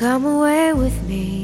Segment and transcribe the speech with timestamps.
[0.00, 1.39] Come away with me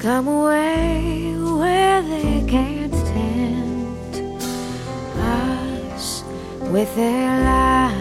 [0.00, 4.16] Come away where they can't tempt
[5.18, 6.24] us
[6.70, 8.00] with their lies.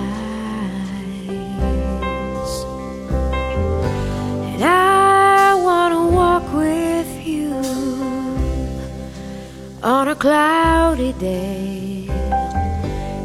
[4.54, 7.56] And I want to walk with you
[9.84, 12.08] on a cloudy day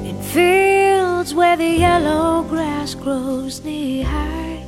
[0.05, 4.67] in fields where the yellow grass grows knee high.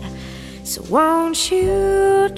[0.62, 2.28] So won't you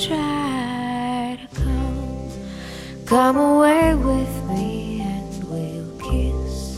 [3.09, 6.77] come away with me and we'll kiss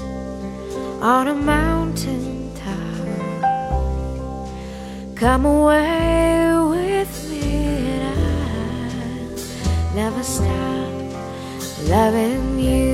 [1.02, 2.76] on a mountain top.
[5.16, 12.89] Come away with me and I'll never stop loving you.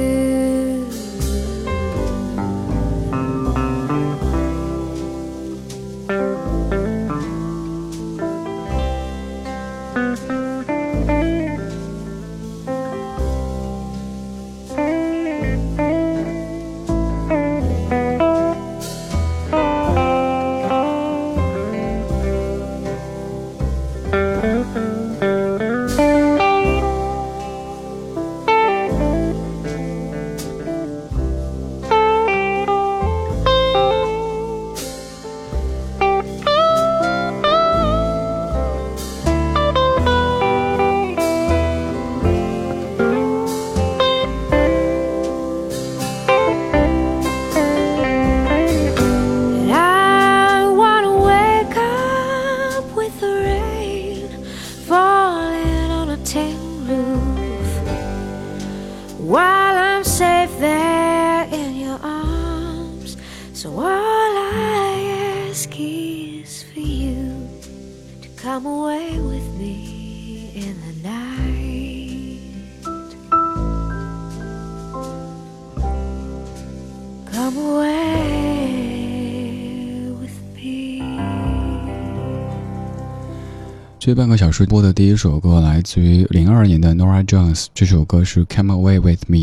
[84.07, 89.37] 这半个小时播的第一首歌来自于零二年的 Nora Jones，这首歌是《Come Away with Me》。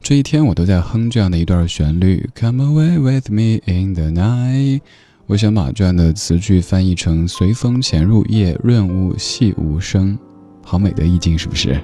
[0.00, 4.80] 这一天我都在哼这样的一段旋律：Come away with me in the night。
[5.26, 10.18] 我想把这样的词句翻译成“随风潜入夜，润物细无声”，
[10.64, 11.78] 好美的意境，是不是？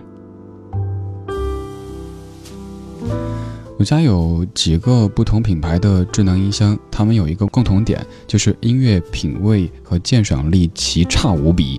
[3.77, 11.79] 我家有几个不同品牌的智能音箱，它们有一个共同点，就是音乐品味和鉴赏力奇差无比。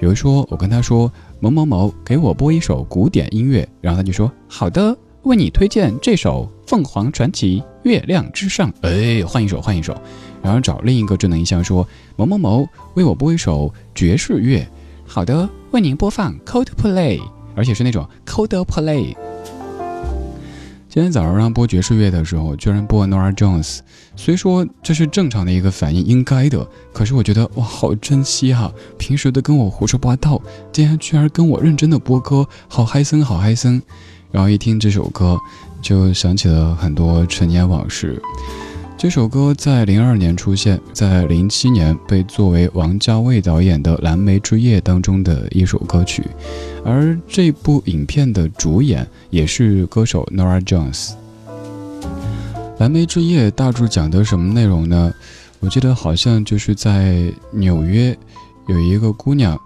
[0.00, 8.72] 比如说，我跟他说某某某，给我播一首古典音乐，然后他就说好的，为你推荐这首《凤凰传奇·月亮之上》。
[8.80, 9.94] 哎，换一首，换一首。
[10.42, 14.66] 然后找另一个智能音箱说某某某，为我播一首爵士乐。
[15.06, 17.20] 好的，为您播放 Coldplay，
[17.54, 19.14] 而且是那种 Coldplay。
[20.92, 23.78] 今天早上让播爵士乐的时候，居然播 Nora Jones。
[24.16, 30.42] 虽说这是正常的一个反应，应该的，可是我觉得哇，好珍惜哈、平时都跟我胡说八道，
[30.72, 33.80] 今天居然跟我认真的播歌，好嗨森，好嗨森。
[34.32, 35.38] 然后一听这首歌，
[35.80, 38.20] 就想起了很多陈年往事。
[39.00, 46.22] 这首歌在零二年出现，在零七年被作为王家卫导演的《蓝莓之夜》当中的一首歌曲，
[46.84, 51.12] 而这部影片的主演也是歌手 Nora Jones。
[52.76, 55.10] 《蓝莓之夜》大致讲的什么内容呢？
[55.60, 58.14] 我记得好像就是在纽约，
[58.68, 59.58] 有一个姑娘，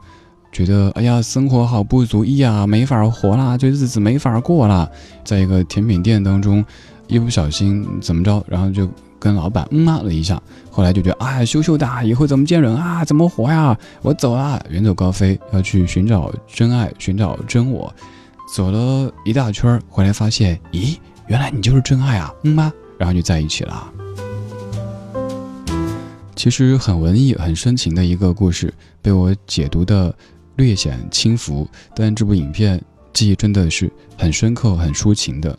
[0.53, 4.89] 觉得哎呀，生活好不如意啊，没法活啦，这日子没法过啦。
[5.25, 6.65] 在一个甜品店当中，
[7.09, 8.89] 一不小心怎么着，然后就
[9.25, 10.39] 跟老板嗯啊了一下，
[10.71, 13.75] 后来就觉得哎，羞羞的，以后怎么见人啊，怎么活呀？
[14.03, 17.91] 我走了，远走高飞，要去寻找真爱，寻找真我。
[18.55, 22.71] 走了一大圈，回来发现，咦，原来你就是真爱啊，嗯吗？
[22.99, 23.91] 然后就在一起了。
[26.37, 30.15] 其实很文艺、很深情的一个故事，被我解读的
[30.57, 31.67] 略显轻浮，
[31.97, 32.79] 但这部影片
[33.15, 35.59] 记忆真的是很深刻、很抒情的。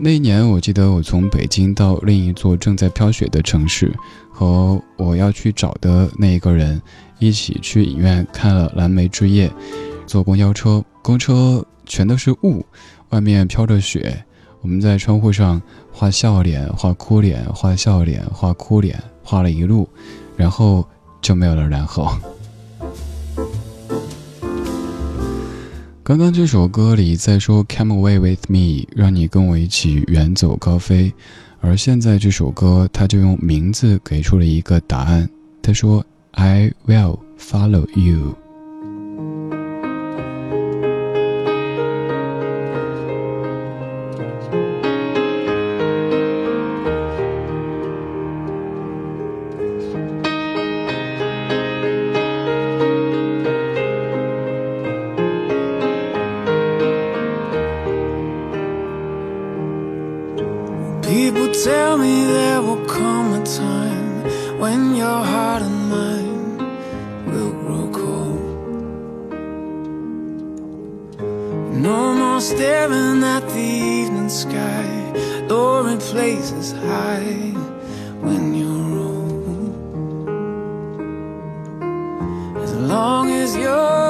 [0.00, 3.92] 那一年，我记得我从北京到另一座正在飘雪的城市，
[4.30, 6.80] 和我要去找的那一个人
[7.18, 9.48] 一起去影院看了《蓝莓之夜》，
[10.06, 12.64] 坐公交车，公车全都是雾，
[13.08, 14.24] 外面飘着雪。
[14.60, 15.60] 我们在窗户上
[15.92, 19.88] 画笑脸、画哭脸、画笑脸、画哭脸，画了一路，
[20.36, 20.86] 然后
[21.20, 22.16] 就没有了然后。
[26.08, 31.12] 刚刚这首歌里在说 "Come away with me"，让你跟我一起远走高飞，
[31.60, 35.28] 而现在这首歌他就用名字给出了一个答案，
[35.60, 38.34] 他说 "I will follow you"。
[73.36, 74.86] at the evening sky,
[75.48, 77.52] luring places high
[78.24, 80.28] when you're old.
[82.64, 84.07] As long as you're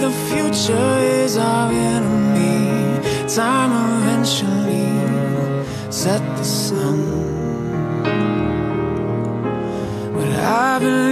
[0.00, 3.00] the future is our enemy.
[3.28, 4.88] Time eventually
[5.90, 6.98] set the sun.
[10.14, 11.09] But I believe.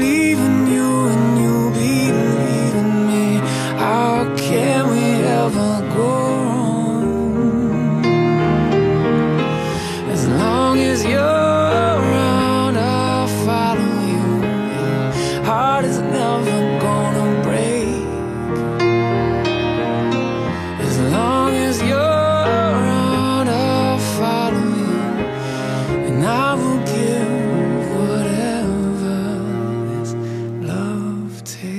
[31.62, 31.78] 如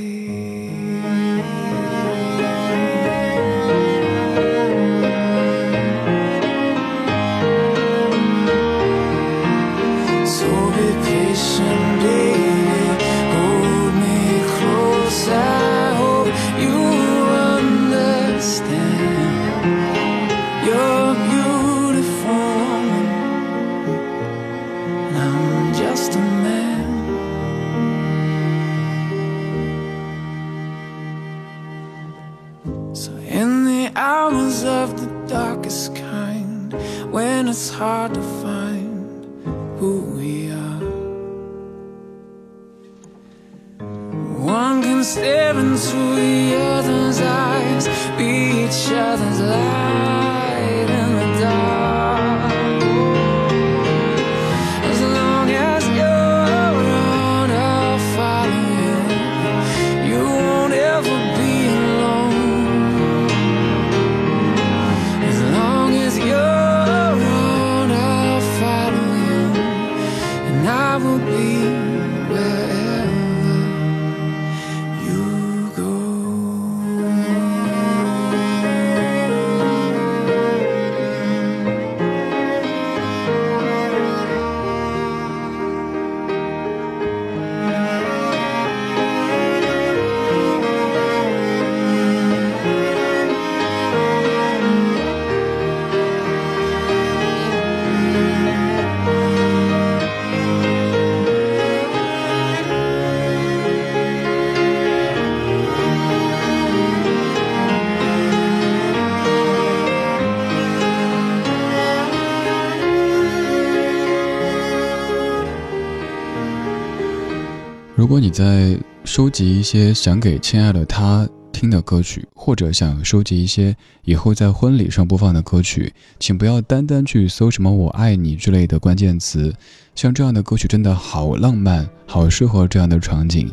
[119.19, 129.53] 收集一些想给亲爱的他听的歌曲，或者想收集一些以后在婚礼上播放的歌曲，请不要单单去搜什么“我爱你”之类的关键词。
[129.93, 133.51] 像这样的歌曲真的好浪漫，好适合这样的场景。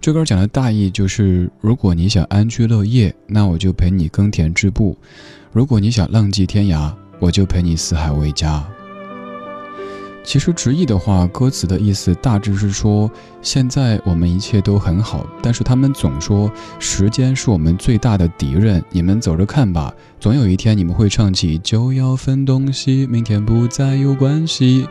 [0.00, 4.96] 这歌讲的大意就是：如果你想安居乐业，那我就陪你耕田织布；
[5.52, 6.90] 如果你想浪迹天涯，
[7.20, 8.66] 我就陪你四海为家。
[10.24, 13.10] 其实直译的话，歌词的意思大致是说：
[13.42, 18.82] 现在我们一切都很好，但是他们总说时间是我们最大的敌人。
[18.90, 24.86] 你们走着看吧，总有一天你们会唱起就要分东西，明天不再有关系。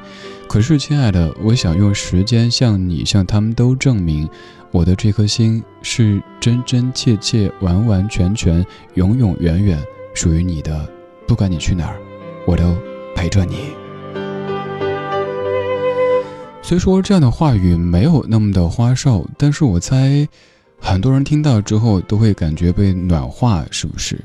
[0.49, 4.29] 可是，亲爱的，我想用时间向你、向他们都证明，
[4.69, 8.63] 我的这颗心是真真切切、完完全全、
[8.95, 9.81] 永永远远
[10.13, 10.87] 属于你的。
[11.25, 11.95] 不管你去哪儿，
[12.45, 12.75] 我都
[13.15, 13.80] 陪着你。
[16.71, 20.25] 虽说这样的话语没有那么的花哨，但是我猜，
[20.79, 24.17] 很多人听到之后都会感觉被暖化，是不是？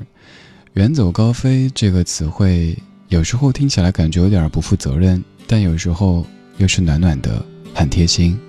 [0.75, 2.73] 远走高飞这个词汇，
[3.09, 6.25] 有时候听起来感觉有点不负责任，但有时候
[6.55, 7.43] 又是暖暖的，
[7.75, 8.39] 很贴心。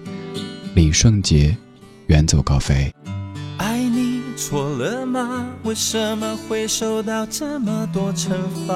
[0.75, 1.57] 李圣杰，
[2.07, 2.95] 远走高飞。
[3.57, 5.45] 爱你错了吗？
[5.65, 8.31] 为什么会受到这么多惩
[8.65, 8.75] 罚？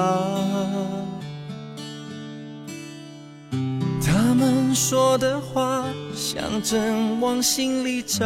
[4.74, 8.24] 说的话像针往心里扎，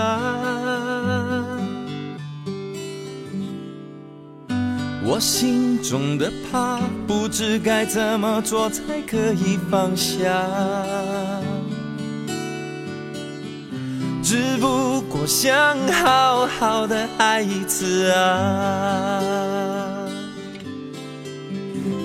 [5.04, 10.46] 我心中的怕不知该怎么做才可以放下，
[14.22, 19.20] 只不过想好好的爱一次啊，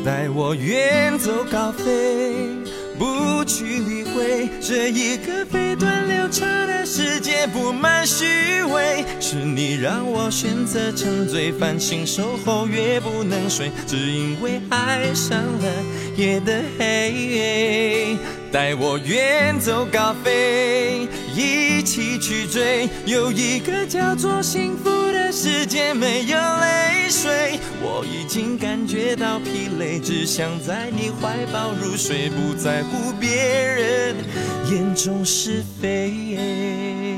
[0.03, 2.49] 带我远走高飞。
[2.99, 9.03] 不去理会这一个飞短流长的世界，布满虚伪。
[9.19, 15.83] 是你让我选择沉醉，繁星守候越不能睡，只因为爱上了
[16.17, 18.17] 夜的黑。
[18.51, 24.89] 带我远走高飞，一起去追，有一个叫做幸福
[25.31, 27.57] 世界，没有泪水。
[27.81, 34.15] 我已经感觉到疲累，只想在你怀抱入睡，不在乎别人
[34.69, 37.10] 眼中是非。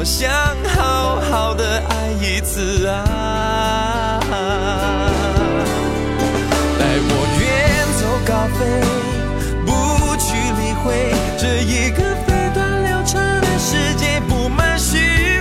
[0.00, 0.30] 我想
[0.64, 4.18] 好好的爱一次啊。
[6.78, 7.44] 带我远
[8.00, 8.64] 走高飞，
[9.66, 9.68] 不
[10.16, 14.96] 去理会这一个飞短流长的世界，布满虚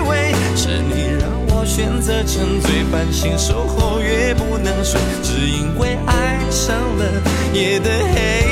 [0.10, 0.36] 伪。
[0.58, 7.06] 是你让我选择沉醉，半醒守候越不能睡，只因为爱上了
[7.54, 8.49] 夜的黑。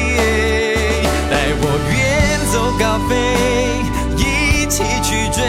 [4.77, 5.41] 一起去追，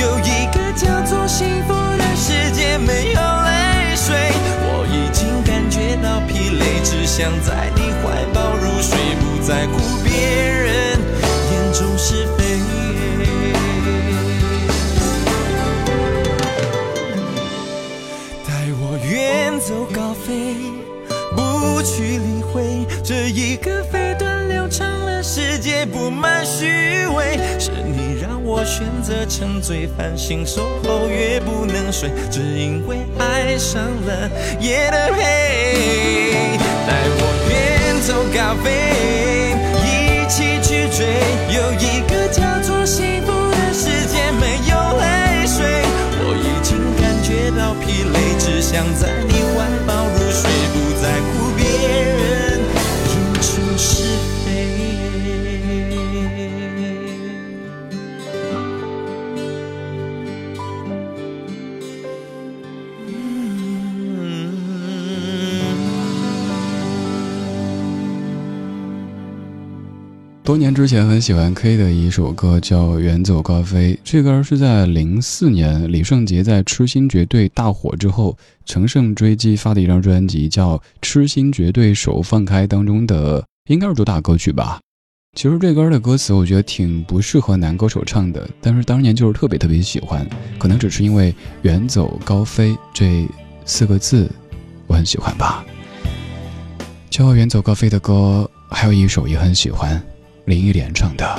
[0.00, 4.16] 有一个叫做幸福的世界，没有泪水。
[4.62, 7.92] 我已经感觉到疲累，只想在你。
[8.00, 10.98] 怀抱入睡，不在乎别人
[11.52, 12.58] 眼中是非。
[18.46, 18.48] 带
[18.80, 20.56] 我远走高飞，
[21.36, 27.38] 不去理会这一个飞短流长的世界，布满虚伪。
[27.58, 27.89] 是你
[28.52, 34.28] 我选择沉醉，繁星守候越不能睡，只因为爱上了
[34.58, 36.58] 夜的黑。
[36.84, 38.00] 带我远。
[38.02, 39.54] 走高飞，
[39.86, 41.06] 一起去追，
[41.54, 45.84] 有一个叫做幸福的世界，没有泪水。
[46.18, 49.44] 我已经感觉到疲累，只想在你
[70.50, 84.80] 多年之前很喜欢 K 的一首歌叫《远走高飞》，这歌是在零四年李圣杰在《痴心绝对》大火之后，乘胜追击发的一张专辑叫《痴心绝对手放开》当中的，应该是主打歌曲吧。
[85.36, 90.28] 其实这歌的歌词我觉得挺不适合男歌手唱的，但是当年就是特别特别喜欢，
[90.58, 93.24] 可能只是因为“远走高飞”这
[93.64, 94.28] 四个字
[94.88, 95.64] 我很喜欢吧。
[97.08, 100.02] 叫《远走高飞》的歌还有一首也很喜欢。
[100.50, 101.38] 林忆莲唱的。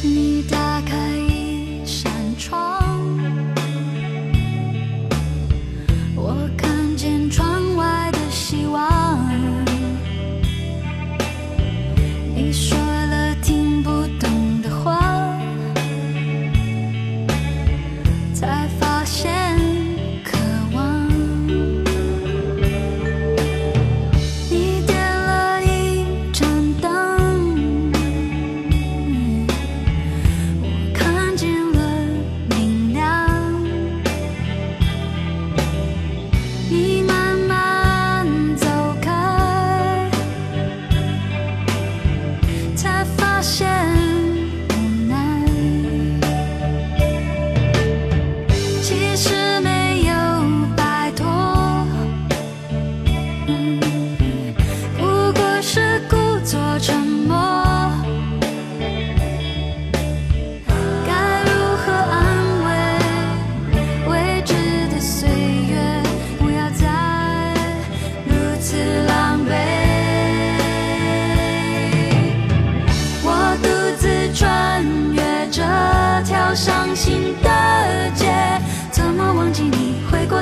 [0.00, 2.80] 你打开一扇窗
[6.14, 7.51] 我看见窗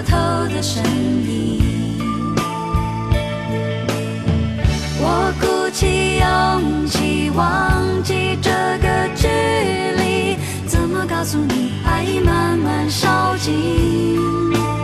[0.02, 0.16] 偷
[0.54, 2.34] 的身影
[5.02, 9.28] 我鼓起勇气忘记这个距
[10.02, 10.36] 离
[10.66, 14.79] 怎么告诉你爱已慢慢烧尽？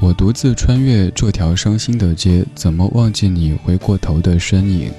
[0.00, 4.92] 我独自穿越这条伤心的街，怎么忘记你回过头的身影？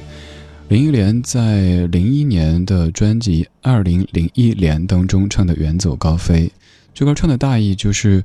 [0.67, 6.47] 林忆莲在零一年的专辑《二零零一年》当中唱的《远走高飞》，
[6.93, 8.23] 这歌唱的大意就是，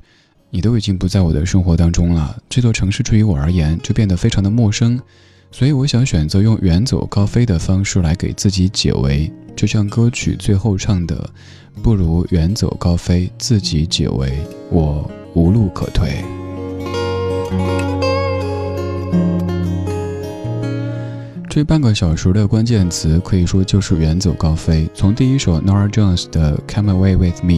[0.51, 4.99] 你都已经不在我的生活当中了，这座城市对于我而言就变得非常的陌生，
[5.51, 11.29] 所以我想选择用远走高飞的方式来给自己解围，就像歌曲最后唱的
[11.81, 14.37] ：“不如远走高飞，自己解围，
[14.69, 16.23] 我无路可退。”
[21.49, 24.87] 这半个小时的关键词可以说就是远走高飞。
[24.93, 27.53] 从第一首 Nora Jones 的《Come Away with Me》，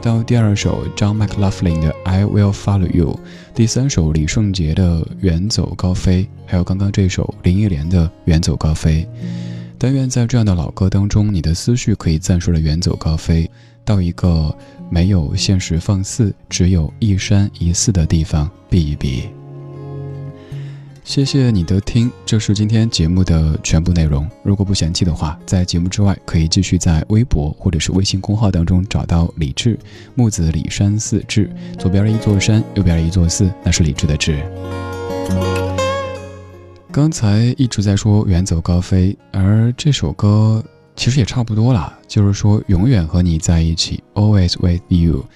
[0.00, 3.14] 到第二首 John McLaughlin 的《I Will Follow You》，
[3.52, 9.02] 第三首李圣杰的《远走高飞》，还有刚刚这首林忆莲的《远走高飞》。
[9.76, 13.50] 但愿在这样的老歌当中，你的思绪可以暂时的远走高飞，
[13.84, 14.56] 到一个
[14.88, 19.24] 没有现实放肆，只有一山一寺的地方避一避。
[21.12, 24.26] 谢谢你的听，这是今天节目的全部内容。
[24.42, 29.78] 如果不嫌弃的话，在节目之外可以继续在微博或者是微信公号当中找到李志
[30.14, 34.42] 木子李山寺志，左边一座山，右边一座寺，那是李志的志。
[36.90, 40.64] 刚才一直在说远走高飞，而这首歌
[40.96, 45.26] 其实也差不多啦，就是说永远和你在一起，Always with you。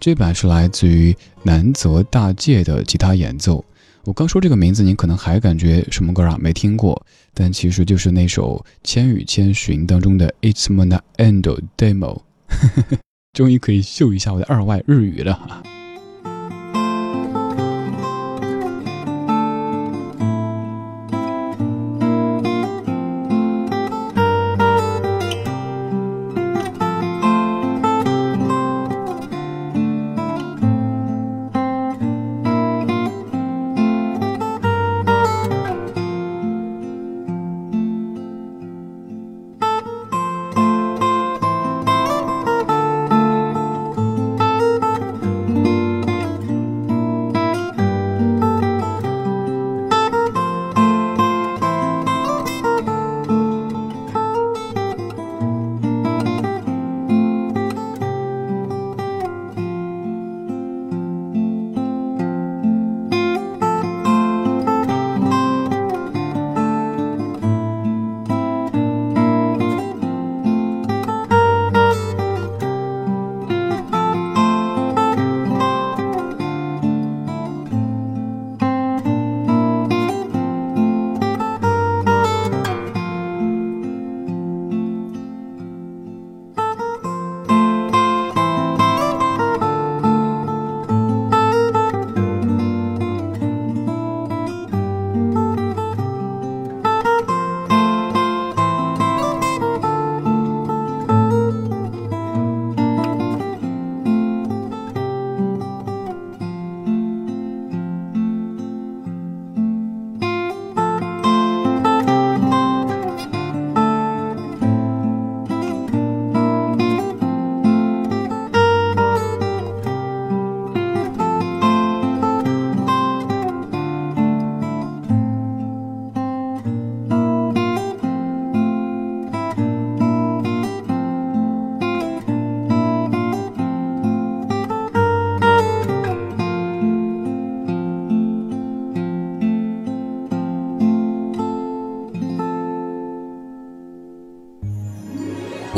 [0.00, 3.62] 这版是来自于南泽大介的吉他演奏。
[4.06, 6.38] 我刚说这个名字，你可能还感觉什么歌啊？
[6.40, 12.22] 没听过，但其实就是那首《千与千寻》当中的 It's Mona Endo Demo。
[13.34, 15.64] 终于可以秀一下我的二外日语了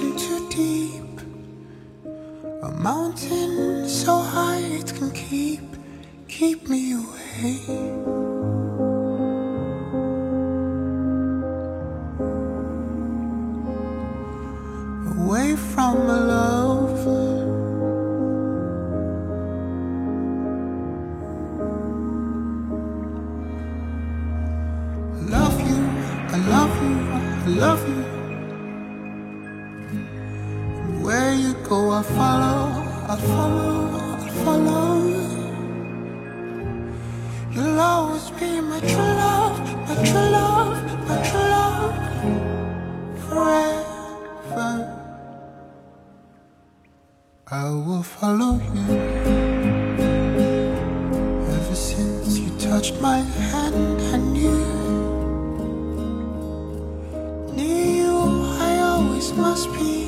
[0.00, 1.20] too deep,
[2.62, 5.60] a mountain so high it can keep,
[6.28, 7.89] keep me awake.
[38.20, 39.56] must be my true love,
[39.88, 40.76] my true love,
[41.08, 41.94] my true love
[43.24, 44.72] forever.
[47.48, 48.88] I will follow you
[51.56, 54.00] ever since you touched my hand.
[54.12, 54.60] I knew
[57.56, 58.18] near you,
[58.68, 59.99] I always must be.